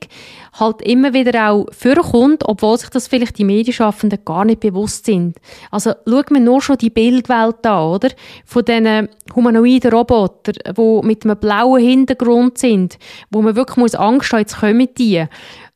halt 0.59 0.83
immer 0.83 1.15
wieder 1.15 1.51
auch 1.51 1.67
vorkommt, 1.73 2.43
obwohl 2.47 2.77
sich 2.77 2.91
das 2.91 3.07
vielleicht 3.07 3.39
die 3.39 3.45
Medienschaffenden 3.45 4.25
gar 4.25 4.45
nicht 4.45 4.61
bewusst 4.61 5.07
sind. 5.07 5.37
Also 5.71 5.93
schaut 6.07 6.33
man 6.33 6.45
nur 6.45 6.61
schon 6.61 6.79
die 6.79 6.91
Bildwelt 6.91 7.65
an, 7.65 7.95
oder? 7.95 8.11
Von 8.45 8.65
diesen 8.65 9.09
humanoiden 9.35 9.93
Robotern, 9.93 10.57
die 10.77 11.07
mit 11.07 11.25
einem 11.25 11.39
blauen 11.39 11.81
Hintergrund 11.81 12.59
sind, 12.59 12.99
wo 13.31 13.41
man 13.41 13.55
wirklich 13.55 13.77
muss 13.77 13.95
Angst 13.95 14.33
haben, 14.33 14.41
jetzt 14.41 14.59
kommen 14.59 14.89
die. 14.99 15.25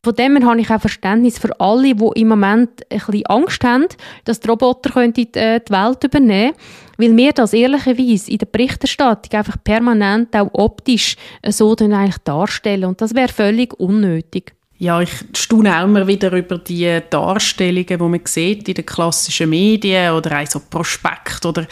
Von 0.05 0.15
dem 0.15 0.35
her 0.35 0.49
habe 0.49 0.59
ich 0.59 0.69
auch 0.69 0.81
Verständnis 0.81 1.39
für 1.39 1.57
alle, 1.61 1.95
die 1.95 2.09
im 2.15 2.27
Moment 2.27 2.69
ein 2.91 2.99
bisschen 2.99 3.25
Angst 3.27 3.63
haben, 3.63 3.85
dass 4.25 4.41
die 4.41 4.49
Roboter 4.49 5.01
äh, 5.01 5.13
die 5.13 5.71
Welt 5.71 6.03
übernehmen 6.03 6.51
könnten. 6.51 6.93
Weil 6.97 7.17
wir 7.17 7.31
das 7.31 7.53
ehrlicherweise 7.53 8.29
in 8.29 8.37
der 8.37 8.45
Berichterstattung 8.47 9.39
einfach 9.39 9.55
permanent 9.63 10.35
auch 10.35 10.49
optisch 10.51 11.15
so 11.47 11.73
eigentlich 11.79 12.17
darstellen. 12.25 12.83
Und 12.83 12.99
das 12.99 13.15
wäre 13.15 13.29
völlig 13.29 13.73
unnötig. 13.79 14.53
Ja, 14.83 14.99
ich 14.99 15.11
staune 15.33 15.79
auch 15.79 15.85
immer 15.85 16.05
wieder 16.07 16.33
über 16.33 16.57
die 16.57 16.99
Darstellungen, 17.09 17.85
die 17.87 17.97
man 17.97 18.19
sieht 18.25 18.67
in 18.67 18.73
den 18.73 18.85
klassischen 18.85 19.49
Medien 19.49 20.11
oder 20.11 20.41
auch 20.41 20.45
so 20.45 20.59
Prospekt 20.59 21.45
oder 21.45 21.65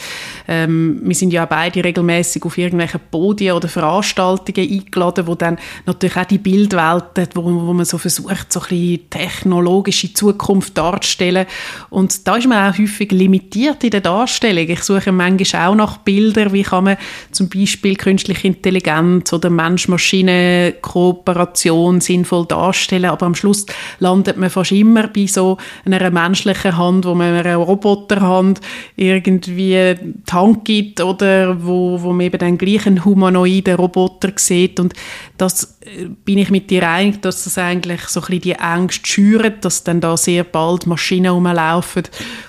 Ähm, 0.48 1.01
wir 1.03 1.15
sind 1.15 1.32
ja 1.32 1.46
beide 1.46 1.84
regelmäßig 1.84 2.44
auf 2.44 2.58
irgendwelche 2.58 3.00
Podien 3.00 3.56
oder 3.56 3.70
Veranstaltungen 3.70 4.70
eingeladen, 4.70 5.27
wo 5.27 5.36
dann 5.36 5.58
natürlich 5.86 6.18
auch 6.18 6.25
die 6.25 6.38
Bildwelt, 6.38 7.36
wo, 7.36 7.44
wo 7.44 7.74
man 7.74 7.86
so 7.86 7.98
versucht, 7.98 8.51
so 8.51 8.60
ein 8.62 8.68
bisschen 8.68 9.10
technologische 9.10 10.13
Zukunft 10.13 10.77
darzustellen. 10.77 11.48
Und 11.89 12.27
da 12.27 12.36
ist 12.38 12.48
man 12.48 12.72
auch 12.72 12.77
häufig 12.77 13.12
limitiert 13.12 13.84
in 13.84 13.89
der 13.91 14.01
Darstellung. 14.01 14.68
Ich 14.68 14.84
suche 14.84 15.12
manchmal 15.12 15.68
auch 15.68 15.75
nach 15.75 15.98
Bildern, 15.98 16.53
wie 16.53 16.63
kann 16.63 16.86
man 16.86 16.98
zum 17.32 17.50
Beispiel 17.50 17.96
künstliche 17.96 18.48
Intelligenz 18.48 19.32
oder 19.32 19.50
Mensch-Maschine-Kooperation 19.50 22.01
sinnvoll 22.01 22.46
darstellen, 22.46 23.00
aber 23.05 23.25
am 23.25 23.36
Schluss 23.36 23.65
landet 24.00 24.38
man 24.38 24.50
fast 24.50 24.72
immer 24.72 25.08
bei 25.08 25.27
so 25.27 25.58
einer 25.86 26.10
menschlichen 26.12 26.77
Hand, 26.77 27.05
wo 27.05 27.15
man 27.15 27.34
einer 27.34 27.55
Roboterhand 27.55 28.62
irgendwie 28.96 29.96
die 29.96 30.31
Hand 30.31 30.65
gibt 30.65 31.01
oder 31.01 31.63
wo, 31.63 32.01
wo 32.01 32.12
man 32.12 32.25
eben 32.25 32.38
dann 32.38 32.58
gleich 32.58 32.86
humanoiden 32.86 33.75
Roboter 33.75 34.31
sieht. 34.36 34.79
Und 34.79 34.93
das 35.38 35.79
äh, 35.81 36.05
bin 36.25 36.38
ich 36.38 36.50
mit 36.51 36.70
dir 36.70 36.88
einig, 36.88 37.22
dass 37.22 37.43
das 37.43 37.58
eigentlich 37.58 38.01
so 38.03 38.20
ein 38.20 38.25
bisschen 38.25 38.41
die 38.41 38.60
Angst 38.60 39.08
schürt, 39.08 39.65
dass 39.65 39.84
dann 39.84 40.01
da 40.01 40.17
sehr 40.17 40.43
bald 40.43 40.88
Maschinen 40.88 41.31
rumlaufen, 41.31 42.03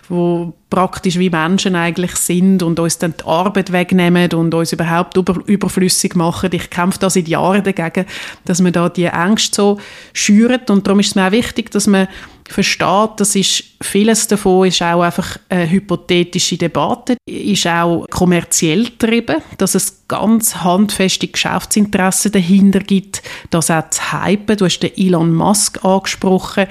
wo 0.09 0.53
praktisch 0.73 1.19
wie 1.19 1.29
Menschen 1.29 1.77
eigentlich 1.77 2.17
sind 2.17 2.63
und 2.63 2.81
uns 2.81 2.97
dann 2.97 3.13
die 3.21 3.27
Arbeit 3.27 3.73
wegnehmen 3.73 4.33
und 4.33 4.55
uns 4.55 4.73
überhaupt 4.73 5.19
über, 5.19 5.37
überflüssig 5.45 6.17
machen. 6.17 6.49
Ich 6.55 6.71
kämpfe 6.71 6.99
da 6.99 7.11
seit 7.11 7.29
Jahren 7.29 7.63
dagegen, 7.63 8.07
dass 8.47 8.63
man 8.63 8.73
da 8.73 8.89
die 8.89 9.11
Angst 9.11 9.55
so 9.55 9.79
schürt 10.15 10.71
und 10.71 10.87
darum 10.87 11.01
ist 11.01 11.09
es 11.09 11.15
mir 11.15 11.27
auch 11.27 11.33
wichtig, 11.33 11.71
dass 11.73 11.87
man 11.87 12.09
versteht, 12.53 13.11
das 13.17 13.35
ist, 13.35 13.65
vieles 13.81 14.29
davon 14.29 14.69
ist 14.69 14.83
auch 14.83 15.03
einfach 15.03 15.39
eine 15.49 15.71
hypothetische 15.71 16.57
Debatte, 16.57 17.17
ist 17.27 17.67
auch 17.67 18.07
kommerziell 18.11 18.85
getrieben, 18.85 19.43
dass 19.59 19.75
es 19.75 20.07
ganz 20.09 20.57
handfeste 20.57 21.29
Geschäftsinteressen 21.29 22.33
dahinter 22.33 22.81
gibt, 22.81 23.23
das 23.51 23.71
auch 23.71 23.89
zu 23.91 24.13
hypen. 24.13 24.57
Du 24.57 24.67
hast 24.67 24.81
den 24.81 24.97
Elon 24.97 25.35
Musk 25.35 25.85
angesprochen, 25.85 26.67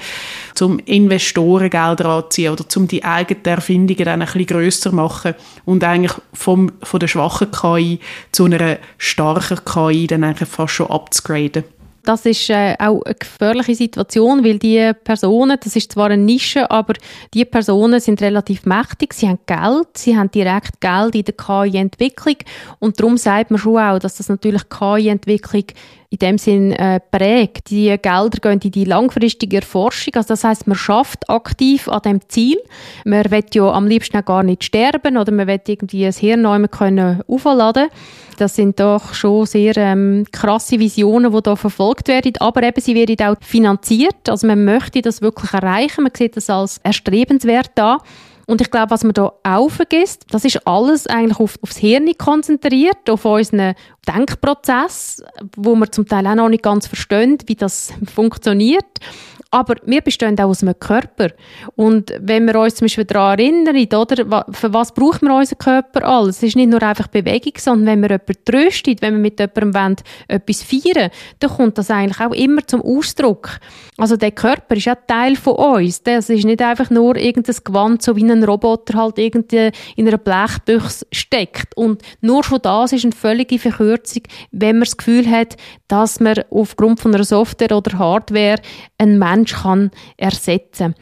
zum 0.54 0.78
Investorengelder 0.78 2.06
anziehen 2.06 2.52
oder 2.52 2.68
zum 2.68 2.86
die 2.86 3.04
eigenen 3.04 3.44
Erfindungen 3.44 4.04
dann 4.04 4.22
ein 4.22 4.26
bisschen 4.26 4.46
grösser 4.46 4.92
machen 4.92 5.34
und 5.64 5.82
eigentlich 5.84 6.14
vom, 6.32 6.72
von 6.82 7.00
der 7.00 7.08
schwachen 7.08 7.50
KI 7.50 7.98
zu 8.30 8.44
einer 8.44 8.78
starken 8.98 9.64
KI 9.64 10.06
dann 10.06 10.24
eigentlich 10.24 10.48
fast 10.48 10.74
schon 10.74 10.90
abzugraden. 10.90 11.64
Das 12.04 12.26
ist 12.26 12.50
äh, 12.50 12.74
auch 12.80 13.02
eine 13.02 13.14
gefährliche 13.14 13.76
Situation, 13.76 14.44
weil 14.44 14.58
die 14.58 14.92
Personen, 15.04 15.56
das 15.62 15.76
ist 15.76 15.92
zwar 15.92 16.06
eine 16.06 16.22
Nische, 16.22 16.68
aber 16.68 16.94
die 17.32 17.44
Personen 17.44 18.00
sind 18.00 18.20
relativ 18.20 18.66
mächtig, 18.66 19.14
sie 19.14 19.28
haben 19.28 19.38
Geld, 19.46 19.96
sie 19.96 20.16
haben 20.16 20.30
direkt 20.30 20.80
Geld 20.80 21.14
in 21.14 21.24
der 21.24 21.34
KI-Entwicklung 21.34 22.38
und 22.80 22.98
darum 22.98 23.16
sagt 23.16 23.52
man 23.52 23.60
schon 23.60 23.78
auch, 23.78 24.00
dass 24.00 24.16
das 24.16 24.28
natürlich 24.28 24.68
KI-Entwicklung 24.68 25.66
in 26.12 26.18
dem 26.18 26.38
Sinn 26.38 26.72
äh, 26.72 27.00
prägt. 27.00 27.70
Die 27.70 27.86
Gelder 27.86 28.38
gehen 28.42 28.60
in 28.60 28.70
die 28.70 28.84
langfristige 28.84 29.56
Erforschung. 29.56 30.14
Also 30.16 30.28
das 30.28 30.44
heißt, 30.44 30.66
man 30.66 30.76
schafft 30.76 31.30
aktiv 31.30 31.88
an 31.88 32.02
dem 32.02 32.20
Ziel. 32.28 32.58
Man 33.06 33.30
will 33.30 33.44
ja 33.54 33.72
am 33.72 33.86
liebsten 33.86 34.22
gar 34.22 34.42
nicht 34.42 34.62
sterben 34.62 35.16
oder 35.16 35.32
man 35.32 35.46
will 35.46 35.60
irgendwie 35.66 36.04
das 36.04 36.18
Hirn 36.18 36.70
können 36.70 37.22
aufladen. 37.26 37.88
Das 38.42 38.56
sind 38.56 38.80
doch 38.80 39.14
schon 39.14 39.46
sehr 39.46 39.76
ähm, 39.76 40.26
krasse 40.32 40.80
Visionen, 40.80 41.32
die 41.32 41.42
da 41.42 41.54
verfolgt 41.54 42.08
werden. 42.08 42.32
Aber 42.40 42.64
eben, 42.64 42.80
sie 42.80 42.96
werden 42.96 43.24
auch 43.24 43.36
finanziert. 43.40 44.28
Also 44.28 44.48
man 44.48 44.64
möchte 44.64 45.00
das 45.00 45.22
wirklich 45.22 45.52
erreichen. 45.54 46.02
Man 46.02 46.10
sieht 46.12 46.36
das 46.36 46.50
als 46.50 46.78
erstrebenswert 46.78 47.78
an. 47.78 47.98
Und 48.48 48.60
ich 48.60 48.68
glaube, 48.68 48.90
was 48.90 49.04
man 49.04 49.14
da 49.14 49.32
auch 49.44 49.70
vergisst, 49.70 50.24
das 50.32 50.44
ist 50.44 50.66
alles 50.66 51.06
eigentlich 51.06 51.38
auf, 51.38 51.56
aufs 51.62 51.76
Hirn 51.76 52.10
konzentriert, 52.18 53.08
auf 53.08 53.24
unseren 53.24 53.74
Denkprozess, 54.08 55.22
wo 55.56 55.76
wir 55.76 55.92
zum 55.92 56.08
Teil 56.08 56.26
auch 56.26 56.34
noch 56.34 56.48
nicht 56.48 56.64
ganz 56.64 56.88
verstehen, 56.88 57.38
wie 57.46 57.54
das 57.54 57.92
funktioniert. 58.12 58.98
Aber 59.54 59.74
wir 59.84 60.00
bestehen 60.00 60.38
auch 60.40 60.48
aus 60.48 60.62
einem 60.62 60.78
Körper. 60.78 61.28
Und 61.76 62.12
wenn 62.18 62.46
wir 62.46 62.58
uns 62.58 62.76
zum 62.76 62.86
Beispiel 62.86 63.04
daran 63.04 63.38
erinnern, 63.38 63.76
oder, 63.94 64.46
für 64.50 64.72
was 64.72 64.92
braucht 64.92 65.20
man 65.20 65.32
unseren 65.32 65.58
Körper 65.58 66.08
alles? 66.08 66.38
Es 66.38 66.42
ist 66.42 66.56
nicht 66.56 66.70
nur 66.70 66.82
einfach 66.82 67.08
Bewegung, 67.08 67.52
sondern 67.58 67.86
wenn 67.86 68.00
wir 68.00 68.10
jemanden 68.10 68.44
tröstet, 68.46 69.02
wenn 69.02 69.14
wir 69.14 69.20
mit 69.20 69.38
jemandem 69.38 69.74
wollen, 69.74 69.96
etwas 70.26 70.62
feiern 70.62 71.10
dann 71.38 71.50
kommt 71.50 71.76
das 71.76 71.90
eigentlich 71.90 72.20
auch 72.20 72.32
immer 72.32 72.66
zum 72.66 72.80
Ausdruck. 72.82 73.58
Also 73.98 74.16
der 74.16 74.30
Körper 74.30 74.74
ist 74.74 74.86
ja 74.86 74.94
Teil 74.94 75.36
von 75.36 75.54
uns. 75.54 76.02
Das 76.02 76.30
ist 76.30 76.44
nicht 76.44 76.62
einfach 76.62 76.88
nur 76.88 77.16
irgendein 77.16 77.56
Gewand, 77.62 78.02
so 78.02 78.16
wie 78.16 78.24
ein 78.24 78.42
Roboter 78.42 78.98
halt 78.98 79.18
irgendwie 79.18 79.70
in 79.96 80.08
einer 80.08 80.18
Blechbüchse 80.18 81.06
steckt. 81.12 81.76
Und 81.76 82.00
nur 82.22 82.42
schon 82.42 82.60
das 82.62 82.92
ist 82.92 83.04
eine 83.04 83.12
völlige 83.12 83.58
Verkürzung, 83.58 84.22
wenn 84.50 84.76
man 84.76 84.84
das 84.84 84.96
Gefühl 84.96 85.30
hat, 85.30 85.56
dass 85.88 86.20
man 86.20 86.40
aufgrund 86.50 87.00
von 87.00 87.14
einer 87.14 87.24
Software 87.24 87.76
oder 87.76 87.98
Hardware 87.98 88.56
einen 88.96 89.18
Mensch 89.42 89.54
kann 89.62 89.90
ersetzen 90.16 90.94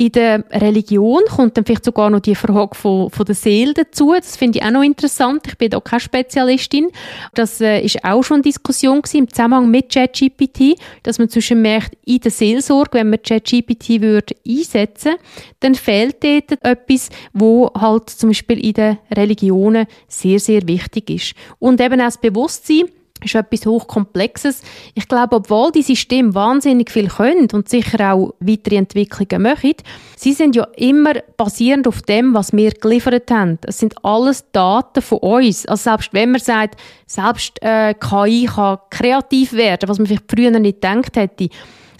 in 0.00 0.12
der 0.12 0.44
Religion 0.50 1.20
kommt 1.28 1.58
dann 1.58 1.66
vielleicht 1.66 1.84
sogar 1.84 2.08
noch 2.08 2.20
die 2.20 2.34
Frage 2.34 2.74
von, 2.74 3.10
von 3.10 3.26
der 3.26 3.34
Seele 3.34 3.74
dazu. 3.74 4.14
Das 4.16 4.34
finde 4.34 4.58
ich 4.58 4.64
auch 4.64 4.70
noch 4.70 4.82
interessant. 4.82 5.42
Ich 5.46 5.58
bin 5.58 5.68
da 5.68 5.78
keine 5.78 6.00
Spezialistin. 6.00 6.88
Das 7.34 7.60
äh, 7.60 7.82
ist 7.82 8.02
auch 8.02 8.22
schon 8.22 8.36
eine 8.36 8.44
Diskussion 8.44 9.02
im 9.12 9.28
Zusammenhang 9.28 9.70
mit 9.70 9.92
ChatGPT, 9.92 10.80
dass 11.02 11.18
man 11.18 11.28
zwischen 11.28 11.60
merkt, 11.60 11.98
in 12.06 12.18
der 12.18 12.30
Seelsorge, 12.30 12.94
wenn 12.94 13.10
man 13.10 13.22
ChatGPT 13.22 14.00
würde 14.00 14.34
einsetzen, 14.48 15.16
dann 15.60 15.74
fehlt 15.74 16.24
dort 16.24 16.64
etwas, 16.64 17.10
wo 17.34 17.70
halt 17.78 18.08
zum 18.08 18.30
Beispiel 18.30 18.64
in 18.64 18.72
den 18.72 18.98
Religionen 19.14 19.86
sehr, 20.08 20.40
sehr 20.40 20.66
wichtig 20.66 21.10
ist. 21.10 21.34
Und 21.58 21.78
eben 21.78 22.00
auch 22.00 22.06
das 22.06 22.18
Bewusstsein, 22.18 22.86
ist 23.24 23.34
etwas 23.34 23.66
hochkomplexes. 23.66 24.62
Ich 24.94 25.08
glaube, 25.08 25.36
obwohl 25.36 25.72
die 25.72 25.82
Systeme 25.82 26.34
wahnsinnig 26.34 26.90
viel 26.90 27.08
können 27.08 27.48
und 27.52 27.68
sicher 27.68 28.12
auch 28.12 28.34
weitere 28.40 28.76
Entwicklungen 28.76 29.42
machen, 29.42 29.74
sie 30.16 30.32
sind 30.32 30.56
ja 30.56 30.66
immer 30.76 31.14
basierend 31.36 31.86
auf 31.88 32.02
dem, 32.02 32.34
was 32.34 32.52
wir 32.52 32.70
geliefert 32.72 33.30
haben. 33.30 33.58
Es 33.66 33.78
sind 33.78 33.94
alles 34.04 34.44
Daten 34.52 35.02
von 35.02 35.18
uns. 35.18 35.66
Also 35.66 35.90
selbst 35.90 36.12
wenn 36.12 36.32
man 36.32 36.40
sagt, 36.40 36.80
selbst 37.06 37.62
äh, 37.62 37.94
KI 37.94 38.48
kann 38.52 38.78
kreativ 38.90 39.52
werden, 39.52 39.88
was 39.88 39.98
man 39.98 40.06
vielleicht 40.06 40.30
früher 40.30 40.50
nicht 40.50 40.80
gedacht 40.80 41.16
hätte, 41.16 41.48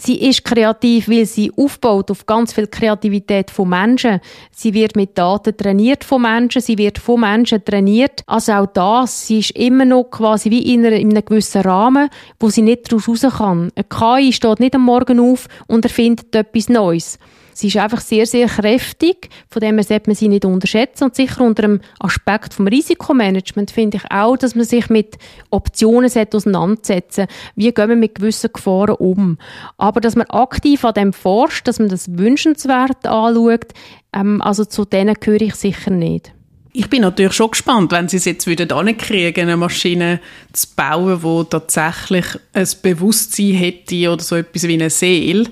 Sie 0.03 0.27
ist 0.27 0.47
kreativ, 0.47 1.11
weil 1.11 1.27
sie 1.27 1.53
aufbaut 1.55 2.11
auf 2.11 2.25
ganz 2.25 2.55
viel 2.55 2.67
Kreativität 2.69 3.51
von 3.51 3.69
Menschen. 3.69 4.21
Sie 4.51 4.73
wird 4.73 4.97
mit 4.97 5.19
Daten 5.19 5.55
trainiert 5.55 6.05
von 6.05 6.23
Menschen, 6.23 6.63
sie 6.63 6.79
wird 6.79 6.99
von 6.99 7.21
Menschen 7.21 7.63
trainiert. 7.63 8.23
Also 8.27 8.53
auch 8.53 8.67
das, 8.67 9.27
sie 9.27 9.41
ist 9.41 9.51
immer 9.51 9.85
noch 9.85 10.05
quasi 10.05 10.51
wie 10.51 10.73
in, 10.73 10.87
einem 10.87 11.23
gewissen 11.23 11.61
Rahmen, 11.61 12.09
wo 12.39 12.49
sie 12.49 12.63
nicht 12.63 12.91
daraus 12.91 13.09
raus 13.09 13.37
kann. 13.37 13.71
Eine 13.75 13.85
KI 13.85 14.33
steht 14.33 14.61
nicht 14.61 14.75
am 14.75 14.87
Morgen 14.87 15.21
auf 15.21 15.49
und 15.67 15.85
erfindet 15.85 16.35
etwas 16.35 16.71
Neues. 16.71 17.19
Sie 17.61 17.67
ist 17.67 17.77
einfach 17.77 18.01
sehr, 18.01 18.25
sehr 18.25 18.47
kräftig, 18.47 19.29
von 19.51 19.61
dem 19.61 19.75
her 19.75 19.85
sollte 19.85 20.09
man 20.09 20.17
sie 20.17 20.29
nicht 20.29 20.47
unterschätzen. 20.47 21.05
Und 21.05 21.15
sicher 21.15 21.43
unter 21.43 21.61
dem 21.61 21.81
Aspekt 21.99 22.55
vom 22.55 22.67
Risikomanagement 22.67 23.71
finde 23.71 23.99
ich 23.99 24.11
auch, 24.11 24.39
dass 24.39 24.55
man 24.55 24.65
sich 24.65 24.89
mit 24.89 25.19
Optionen 25.51 26.11
auseinandersetzen 26.33 27.27
Wie 27.57 27.71
gehen 27.71 27.89
wir 27.91 27.97
mit 27.97 28.15
gewissen 28.15 28.51
Gefahren 28.51 28.95
um? 28.95 29.37
Aber 29.77 30.01
dass 30.01 30.17
man 30.17 30.27
aktiv 30.29 30.87
an 30.87 30.95
dem 30.95 31.13
forscht, 31.13 31.69
dass 31.69 31.79
man 31.79 31.91
das 31.91 32.17
wünschenswert 32.17 33.07
anschaut, 33.07 33.75
ähm, 34.15 34.41
also 34.41 34.65
zu 34.65 34.87
denen 34.87 35.17
gehöre 35.21 35.43
ich 35.43 35.55
sicher 35.55 35.91
nicht. 35.91 36.33
Ich 36.73 36.89
bin 36.89 37.03
natürlich 37.03 37.33
schon 37.33 37.51
gespannt, 37.51 37.91
wenn 37.91 38.09
sie 38.09 38.19
es 38.19 38.27
jetzt 38.27 38.47
wieder 38.47 38.67
kriegen, 38.95 39.41
eine 39.41 39.57
Maschine 39.57 40.21
zu 40.53 40.69
bauen, 40.77 41.21
die 41.21 41.51
tatsächlich 41.51 42.27
ein 42.53 42.69
Bewusstsein 42.83 43.55
hätte 43.55 44.13
oder 44.13 44.23
so 44.23 44.37
etwas 44.37 44.69
wie 44.69 44.75
eine 44.75 44.89
Seele. 44.89 45.47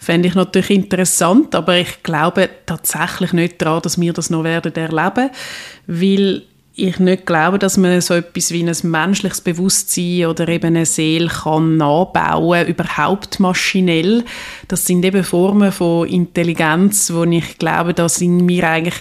Fände 0.00 0.26
ich 0.26 0.34
natürlich 0.34 0.70
interessant, 0.70 1.54
aber 1.54 1.76
ich 1.76 2.02
glaube 2.02 2.50
tatsächlich 2.66 3.32
nicht 3.32 3.62
daran, 3.62 3.82
dass 3.82 4.00
wir 4.00 4.12
das 4.12 4.30
noch 4.30 4.42
werden 4.42 4.74
erleben, 4.74 5.30
weil 5.86 6.42
ich 6.76 6.98
nicht 6.98 7.24
glaube, 7.24 7.60
dass 7.60 7.76
man 7.76 8.00
so 8.00 8.14
etwas 8.14 8.50
wie 8.50 8.68
ein 8.68 8.76
menschliches 8.90 9.40
Bewusstsein 9.40 10.26
oder 10.26 10.48
eben 10.48 10.66
eine 10.66 10.86
Seele 10.86 11.28
kann 11.28 11.76
nachbauen, 11.76 12.66
überhaupt 12.66 13.38
maschinell. 13.38 14.24
Das 14.66 14.84
sind 14.84 15.04
eben 15.04 15.22
Formen 15.22 15.70
von 15.70 16.08
Intelligenz, 16.08 17.12
wo 17.12 17.22
ich 17.24 17.58
glaube, 17.58 17.94
da 17.94 18.08
sind 18.08 18.48
wir 18.48 18.68
eigentlich 18.68 19.00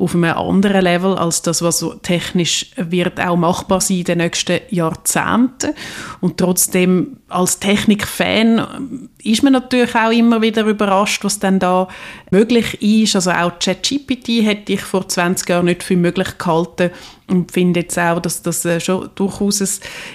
auf 0.00 0.14
einem 0.14 0.36
anderen 0.36 0.82
Level 0.82 1.14
als 1.16 1.42
das, 1.42 1.60
was 1.62 1.84
technisch 2.02 2.70
wird 2.76 3.20
auch 3.20 3.36
machbar 3.36 3.80
sein 3.80 3.98
in 3.98 4.04
den 4.04 4.18
nächsten 4.18 4.60
Jahrzehnten. 4.70 5.74
Und 6.20 6.38
trotzdem 6.38 7.18
als 7.28 7.58
Technikfan 7.58 9.08
ist 9.22 9.42
man 9.42 9.52
natürlich 9.52 9.94
auch 9.94 10.10
immer 10.10 10.40
wieder 10.40 10.64
überrascht, 10.64 11.22
was 11.22 11.38
dann 11.38 11.58
da 11.58 11.86
möglich 12.30 12.80
ist. 12.82 13.14
Also 13.14 13.30
auch 13.30 13.58
ChatGPT 13.58 14.42
hätte 14.42 14.72
ich 14.72 14.80
vor 14.80 15.06
20 15.06 15.48
Jahren 15.48 15.66
nicht 15.66 15.82
für 15.82 15.96
möglich 15.96 16.38
gehalten 16.38 16.90
und 17.30 17.52
finde 17.52 17.80
jetzt 17.80 17.98
auch, 17.98 18.20
dass 18.20 18.42
das 18.42 18.64
äh, 18.64 18.80
schon 18.80 19.10
durchaus 19.14 19.60
ein 19.60 19.68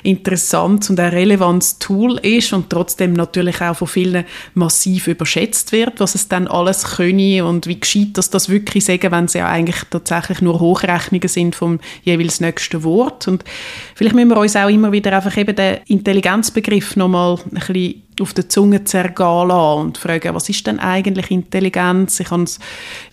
interessantes 0.03 0.89
und 0.89 0.99
ein 0.99 1.09
relevantes 1.09 1.79
Tool 1.79 2.17
ist 2.19 2.53
und 2.53 2.69
trotzdem 2.69 3.13
natürlich 3.13 3.61
auch 3.61 3.75
von 3.75 3.87
vielen 3.87 4.25
massiv 4.53 5.07
überschätzt 5.07 5.71
wird, 5.71 5.99
was 5.99 6.15
es 6.15 6.27
dann 6.27 6.47
alles 6.47 6.83
könne 6.95 7.45
und 7.45 7.67
wie 7.67 7.79
gescheit 7.79 8.17
dass 8.17 8.29
das 8.29 8.49
wirklich 8.49 8.85
sagen, 8.85 9.11
wenn 9.11 9.25
es 9.25 9.33
ja 9.33 9.47
eigentlich 9.47 9.77
tatsächlich 9.89 10.41
nur 10.41 10.59
Hochrechnungen 10.59 11.27
sind 11.27 11.55
vom 11.55 11.79
jeweils 12.03 12.39
nächsten 12.39 12.83
Wort. 12.83 13.27
Und 13.27 13.43
vielleicht 13.95 14.15
müssen 14.15 14.29
wir 14.29 14.37
uns 14.37 14.55
auch 14.55 14.69
immer 14.69 14.91
wieder 14.91 15.15
einfach 15.15 15.35
eben 15.37 15.55
den 15.55 15.79
Intelligenzbegriff 15.87 16.95
nochmal 16.95 17.37
ein 17.45 17.51
bisschen 17.51 18.04
auf 18.21 18.33
der 18.33 18.49
Zunge 18.49 18.83
zergehen 18.83 19.47
lassen 19.47 19.81
und 19.81 19.97
fragen, 19.97 20.33
was 20.33 20.49
ist 20.49 20.65
denn 20.67 20.79
eigentlich 20.79 21.31
Intelligenz? 21.31 22.19
Ich 22.19 22.31
habe 22.31 22.43
es 22.43 22.59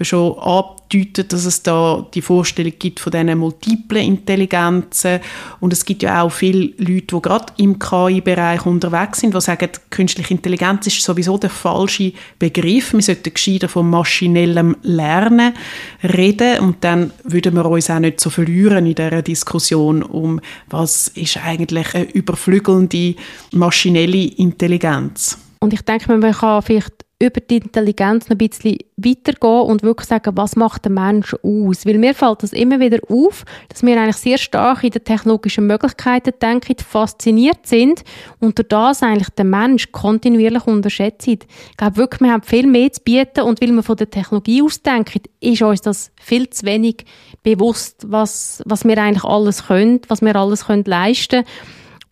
schon 0.00 0.38
angedeutet, 0.38 1.32
dass 1.32 1.44
es 1.44 1.62
da 1.62 2.06
die 2.14 2.22
Vorstellung 2.22 2.72
gibt 2.78 3.00
von 3.00 3.12
diesen 3.12 3.38
multiplen 3.38 4.04
Intelligenzen 4.04 5.20
und 5.60 5.72
es 5.72 5.84
gibt 5.84 6.02
ja 6.02 6.22
auch 6.22 6.30
viele 6.30 6.72
Leute, 6.78 7.16
die 7.16 7.22
gerade 7.22 7.52
im 7.56 7.78
KI-Bereich 7.78 8.66
unterwegs 8.66 9.20
sind, 9.20 9.34
die 9.34 9.40
sagen, 9.40 9.70
künstliche 9.90 10.34
Intelligenz 10.34 10.86
ist 10.86 11.02
sowieso 11.02 11.38
der 11.38 11.50
falsche 11.50 12.12
Begriff. 12.38 12.92
Wir 12.92 13.02
sollten 13.02 13.34
gescheiter 13.34 13.68
von 13.68 13.88
maschinellem 13.88 14.76
Lernen 14.82 15.54
reden 16.02 16.60
und 16.60 16.84
dann 16.84 17.12
würden 17.24 17.54
wir 17.54 17.66
uns 17.66 17.90
auch 17.90 17.98
nicht 17.98 18.20
so 18.20 18.30
verlieren 18.30 18.86
in 18.86 18.94
dieser 18.94 19.22
Diskussion 19.22 20.02
um, 20.02 20.40
was 20.68 21.08
ist 21.08 21.38
eigentlich 21.38 21.94
eine 21.94 22.04
überflügelnde 22.04 23.14
maschinelle 23.52 24.26
Intelligenz 24.26 24.91
Intelligenz. 24.92 25.38
Und 25.60 25.72
ich 25.72 25.82
denke, 25.82 26.16
man 26.16 26.32
kann 26.32 26.62
vielleicht 26.62 27.04
über 27.22 27.40
die 27.40 27.58
Intelligenz 27.58 28.28
noch 28.28 28.34
ein 28.34 28.38
bisschen 28.38 28.78
weitergehen 28.96 29.62
und 29.62 29.84
wirklich 29.84 30.08
sagen, 30.08 30.36
was 30.36 30.56
macht 30.56 30.84
der 30.86 30.90
Mensch 30.90 31.34
aus? 31.44 31.86
Weil 31.86 31.98
mir 31.98 32.14
fällt 32.14 32.42
das 32.42 32.52
immer 32.52 32.80
wieder 32.80 32.98
auf, 33.08 33.44
dass 33.68 33.84
wir 33.84 33.96
eigentlich 33.96 34.16
sehr 34.16 34.38
stark 34.38 34.82
in 34.82 34.90
den 34.90 35.04
technologischen 35.04 35.68
Möglichkeiten 35.68 36.32
denken, 36.42 36.74
fasziniert 36.78 37.64
sind 37.64 38.02
und 38.40 38.58
durch 38.58 38.66
das 38.66 39.04
eigentlich 39.04 39.30
der 39.30 39.44
Mensch 39.44 39.92
kontinuierlich 39.92 40.66
unterschätzt. 40.66 41.28
Ich 41.28 41.46
glaube 41.76 41.96
wirklich, 41.96 42.22
wir 42.22 42.32
haben 42.32 42.42
viel 42.42 42.66
mehr 42.66 42.90
zu 42.90 43.00
bieten 43.02 43.42
und 43.42 43.62
weil 43.62 43.70
wir 43.70 43.84
von 43.84 43.96
der 43.96 44.10
Technologie 44.10 44.62
aus 44.62 44.82
denken, 44.82 45.20
ist 45.38 45.62
uns 45.62 45.80
das 45.80 46.10
viel 46.20 46.50
zu 46.50 46.66
wenig 46.66 47.04
bewusst, 47.44 48.04
was, 48.08 48.64
was 48.66 48.84
wir 48.84 48.98
eigentlich 48.98 49.24
alles 49.24 49.68
können, 49.68 50.00
was 50.08 50.22
wir 50.22 50.34
alles 50.34 50.66
können 50.66 50.84
leisten 50.84 51.44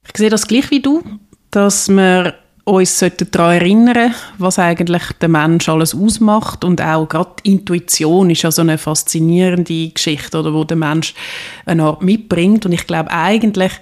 Ich 0.07 0.17
sehe 0.17 0.31
das 0.31 0.47
gleich 0.47 0.71
wie 0.71 0.81
du, 0.81 1.03
dass 1.51 1.89
wir 1.89 2.37
uns 2.65 3.05
daran 3.31 3.55
erinnern 3.57 4.15
was 4.39 4.59
eigentlich 4.59 5.03
der 5.21 5.29
Mensch 5.29 5.69
alles 5.69 5.95
ausmacht. 5.95 6.65
Und 6.65 6.81
auch 6.81 7.07
gerade 7.07 7.33
Intuition 7.43 8.31
ist 8.31 8.43
ja 8.43 8.51
so 8.51 8.63
eine 8.63 8.79
faszinierende 8.79 9.89
Geschichte, 9.89 10.39
oder, 10.39 10.53
wo 10.53 10.65
der 10.65 10.77
Mensch 10.77 11.15
eine 11.67 11.85
Art 11.85 12.03
mitbringt. 12.03 12.67
Und 12.67 12.73
ich 12.73 12.87
glaube 12.87 13.11
eigentlich 13.11 13.73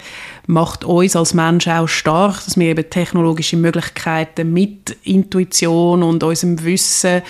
macht 0.47 0.83
uns 0.83 1.15
als 1.15 1.35
Mensch 1.35 1.67
auch 1.67 1.87
stark, 1.87 2.43
dass 2.43 2.57
wir 2.57 2.69
eben 2.69 2.89
technologische 2.89 3.55
Möglichkeiten 3.55 4.51
mit 4.51 4.97
Intuition 5.03 6.01
und 6.01 6.23
unserem 6.23 6.63
Wissen 6.63 7.21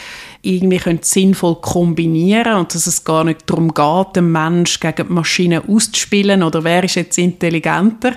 irgendwie 0.41 0.77
können 0.77 0.99
sinnvoll 1.01 1.55
kombinieren 1.55 2.53
und 2.53 2.73
dass 2.73 2.87
es 2.87 3.03
gar 3.03 3.25
nicht 3.25 3.41
darum 3.45 3.73
geht, 3.73 4.15
den 4.15 4.31
Mensch 4.31 4.79
gegen 4.79 5.07
die 5.07 5.13
Maschine 5.13 5.63
auszuspielen 5.67 6.43
oder 6.43 6.63
wer 6.63 6.85
ist 6.85 6.95
jetzt 6.95 7.17
intelligenter 7.17 8.13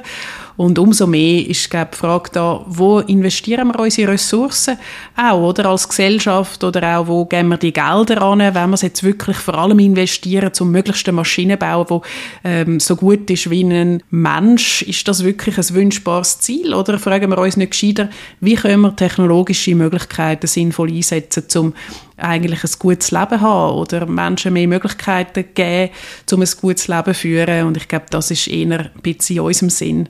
und 0.56 0.78
umso 0.78 1.06
mehr 1.06 1.46
ist 1.46 1.70
glaube 1.70 1.90
die 1.92 1.98
Frage 1.98 2.30
da, 2.32 2.60
wo 2.66 3.00
investieren 3.00 3.68
wir 3.68 3.80
unsere 3.80 4.12
Ressourcen? 4.12 4.76
Auch, 5.16 5.48
oder? 5.48 5.66
Als 5.66 5.88
Gesellschaft 5.88 6.62
oder 6.64 6.98
auch, 6.98 7.06
wo 7.06 7.24
geben 7.24 7.48
wir 7.48 7.56
die 7.56 7.72
Gelder 7.72 8.22
an, 8.22 8.40
wenn 8.40 8.70
wir 8.70 8.74
es 8.74 8.82
jetzt 8.82 9.02
wirklich 9.02 9.36
vor 9.36 9.54
allem 9.54 9.78
investieren 9.78 10.52
zum 10.52 10.70
möglichsten 10.70 11.14
Maschinenbau, 11.14 11.88
wo 11.88 12.02
ähm, 12.44 12.80
so 12.80 12.96
gut 12.96 13.30
ist 13.30 13.50
wie 13.50 13.64
ein 13.64 14.02
Mensch, 14.10 14.82
ist 14.82 15.08
das 15.08 15.24
wirklich 15.24 15.58
ein 15.58 15.74
wünschbares 15.74 16.40
Ziel 16.40 16.74
oder? 16.74 16.98
Fragen 16.98 17.30
wir 17.30 17.38
uns 17.38 17.56
nicht 17.56 17.72
gescheiter, 17.72 18.08
wie 18.40 18.54
können 18.54 18.82
wir 18.82 18.96
technologische 18.96 19.74
Möglichkeiten 19.74 20.46
sinnvoll 20.46 20.90
einsetzen, 20.90 21.44
um 21.58 21.74
eigentlich 22.16 22.64
ein 22.64 22.70
gutes 22.78 23.10
Leben 23.10 23.40
haben 23.40 23.76
oder 23.76 24.06
Menschen 24.06 24.52
mehr 24.52 24.68
Möglichkeiten 24.68 25.44
geben, 25.54 25.92
um 26.32 26.40
ein 26.40 26.48
gutes 26.60 26.88
Leben 26.88 27.14
zu 27.14 27.14
führen. 27.14 27.66
Und 27.66 27.76
ich 27.76 27.88
glaube, 27.88 28.06
das 28.10 28.30
ist 28.30 28.48
eher 28.48 28.80
ein 28.80 28.90
bisschen 29.02 29.36
in 29.36 29.42
unserem 29.42 29.70
Sinn. 29.70 30.08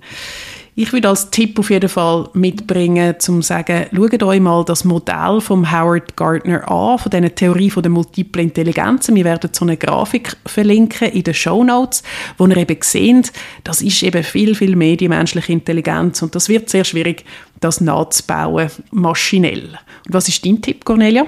Ich 0.75 0.91
würde 0.95 1.11
als 1.11 1.29
Tipp 1.29 1.59
auf 1.59 1.69
jeden 1.69 1.91
Fall 1.91 2.31
mitbringen, 2.33 3.17
zum 3.19 3.43
zu 3.43 3.49
sagen, 3.49 3.89
schaut 3.95 4.23
euch 4.23 4.41
mal 4.41 4.65
das 4.65 4.87
Modell 4.87 5.43
von 5.43 5.71
Howard 5.71 6.17
Gardner 6.17 6.67
an, 6.67 6.99
von 6.99 7.11
dieser 7.11 7.35
Theorie 7.35 7.69
von 7.69 7.83
der 7.83 7.93
multiplen 7.93 8.47
Intelligenzen. 8.47 9.15
Wir 9.15 9.25
werden 9.25 9.51
so 9.53 9.67
eine 9.67 9.77
Grafik 9.77 10.35
verlinken 10.47 11.11
in 11.11 11.25
den 11.25 11.35
Show 11.35 11.63
Notes, 11.63 12.03
wo 12.39 12.47
ihr 12.47 12.57
eben 12.57 12.79
seht, 12.81 13.35
das 13.65 13.83
ist 13.83 14.03
eben 14.03 14.25
viel, 14.25 14.55
viel 14.55 14.75
mehr 14.75 14.97
die 14.97 15.09
menschliche 15.09 15.53
Intelligenz 15.53 16.23
und 16.23 16.35
das 16.35 16.49
wird 16.49 16.71
sehr 16.71 16.85
schwierig, 16.85 17.27
das 17.61 17.83
nachzubauen, 17.83 18.71
maschinell. 18.93 19.79
Und 20.07 20.15
was 20.15 20.29
ist 20.29 20.43
dein 20.47 20.63
Tipp, 20.63 20.87
Cornelia? 20.87 21.27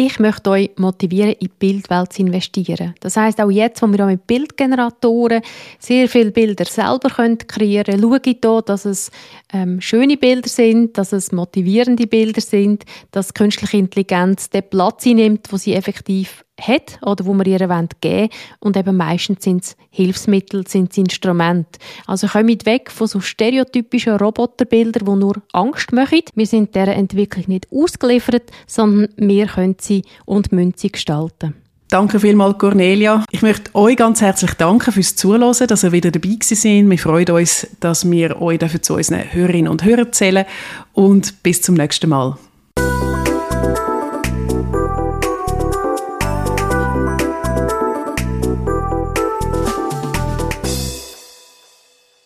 Ich 0.00 0.20
möchte 0.20 0.50
euch 0.50 0.70
motivieren, 0.76 1.32
in 1.32 1.38
die 1.40 1.48
Bildwelt 1.48 2.12
zu 2.12 2.22
investieren. 2.22 2.94
Das 3.00 3.16
heißt 3.16 3.40
auch 3.40 3.50
jetzt, 3.50 3.82
wo 3.82 3.88
wir 3.88 4.06
mit 4.06 4.28
Bildgeneratoren 4.28 5.42
sehr 5.80 6.08
viele 6.08 6.30
Bilder 6.30 6.66
selber 6.66 7.08
kreieren 7.08 8.00
können, 8.00 8.02
schaue 8.02 8.20
ich 8.24 8.38
hier, 8.40 8.62
dass 8.62 8.84
es 8.84 9.10
ähm, 9.52 9.80
schöne 9.80 10.16
Bilder 10.16 10.48
sind, 10.48 10.96
dass 10.96 11.12
es 11.12 11.32
motivierende 11.32 12.06
Bilder 12.06 12.40
sind, 12.40 12.84
dass 13.10 13.34
künstliche 13.34 13.76
Intelligenz 13.76 14.50
den 14.50 14.70
Platz 14.70 15.04
einnimmt, 15.04 15.48
wo 15.50 15.56
sie 15.56 15.74
effektiv 15.74 16.44
hat 16.60 16.98
oder 17.02 17.26
wo 17.26 17.34
wir 17.34 17.46
ihr 17.46 17.58
geben 17.58 17.88
wollen. 18.02 18.28
Und 18.60 18.76
eben 18.76 18.96
meistens 18.96 19.44
sind 19.44 19.64
es 19.64 19.76
Hilfsmittel, 19.90 20.66
sind 20.66 20.92
es 20.92 20.98
Instrumente. 20.98 21.78
Also 22.06 22.26
kommen 22.26 22.58
weg 22.64 22.90
von 22.90 23.06
so 23.06 23.20
stereotypischen 23.20 24.16
Roboterbildern, 24.16 25.04
die 25.04 25.20
nur 25.20 25.36
Angst 25.52 25.92
machen. 25.92 26.22
Wir 26.34 26.46
sind 26.46 26.74
dieser 26.74 26.94
Entwicklung 26.94 27.44
nicht 27.48 27.68
ausgeliefert, 27.72 28.50
sondern 28.66 29.08
wir 29.16 29.46
können 29.46 29.76
sie 29.80 30.02
und 30.24 30.52
müssen 30.52 30.74
sie 30.76 30.92
gestalten. 30.92 31.54
Danke 31.90 32.20
vielmals, 32.20 32.58
Cornelia. 32.58 33.24
Ich 33.30 33.40
möchte 33.40 33.74
euch 33.74 33.96
ganz 33.96 34.20
herzlich 34.20 34.52
danken 34.54 34.92
fürs 34.92 35.16
Zuhören, 35.16 35.54
dass 35.66 35.84
ihr 35.84 35.92
wieder 35.92 36.10
dabei 36.10 36.36
sind. 36.42 36.90
Wir 36.90 36.98
freuen 36.98 37.30
uns, 37.30 37.66
dass 37.80 38.10
wir 38.10 38.42
euch 38.42 38.60
zu 38.82 38.94
unseren 38.94 39.32
Hörerinnen 39.32 39.72
und 39.72 39.84
Hörern 39.84 40.12
zählen 40.12 40.44
und 40.92 41.42
bis 41.42 41.62
zum 41.62 41.76
nächsten 41.76 42.10
Mal. 42.10 42.36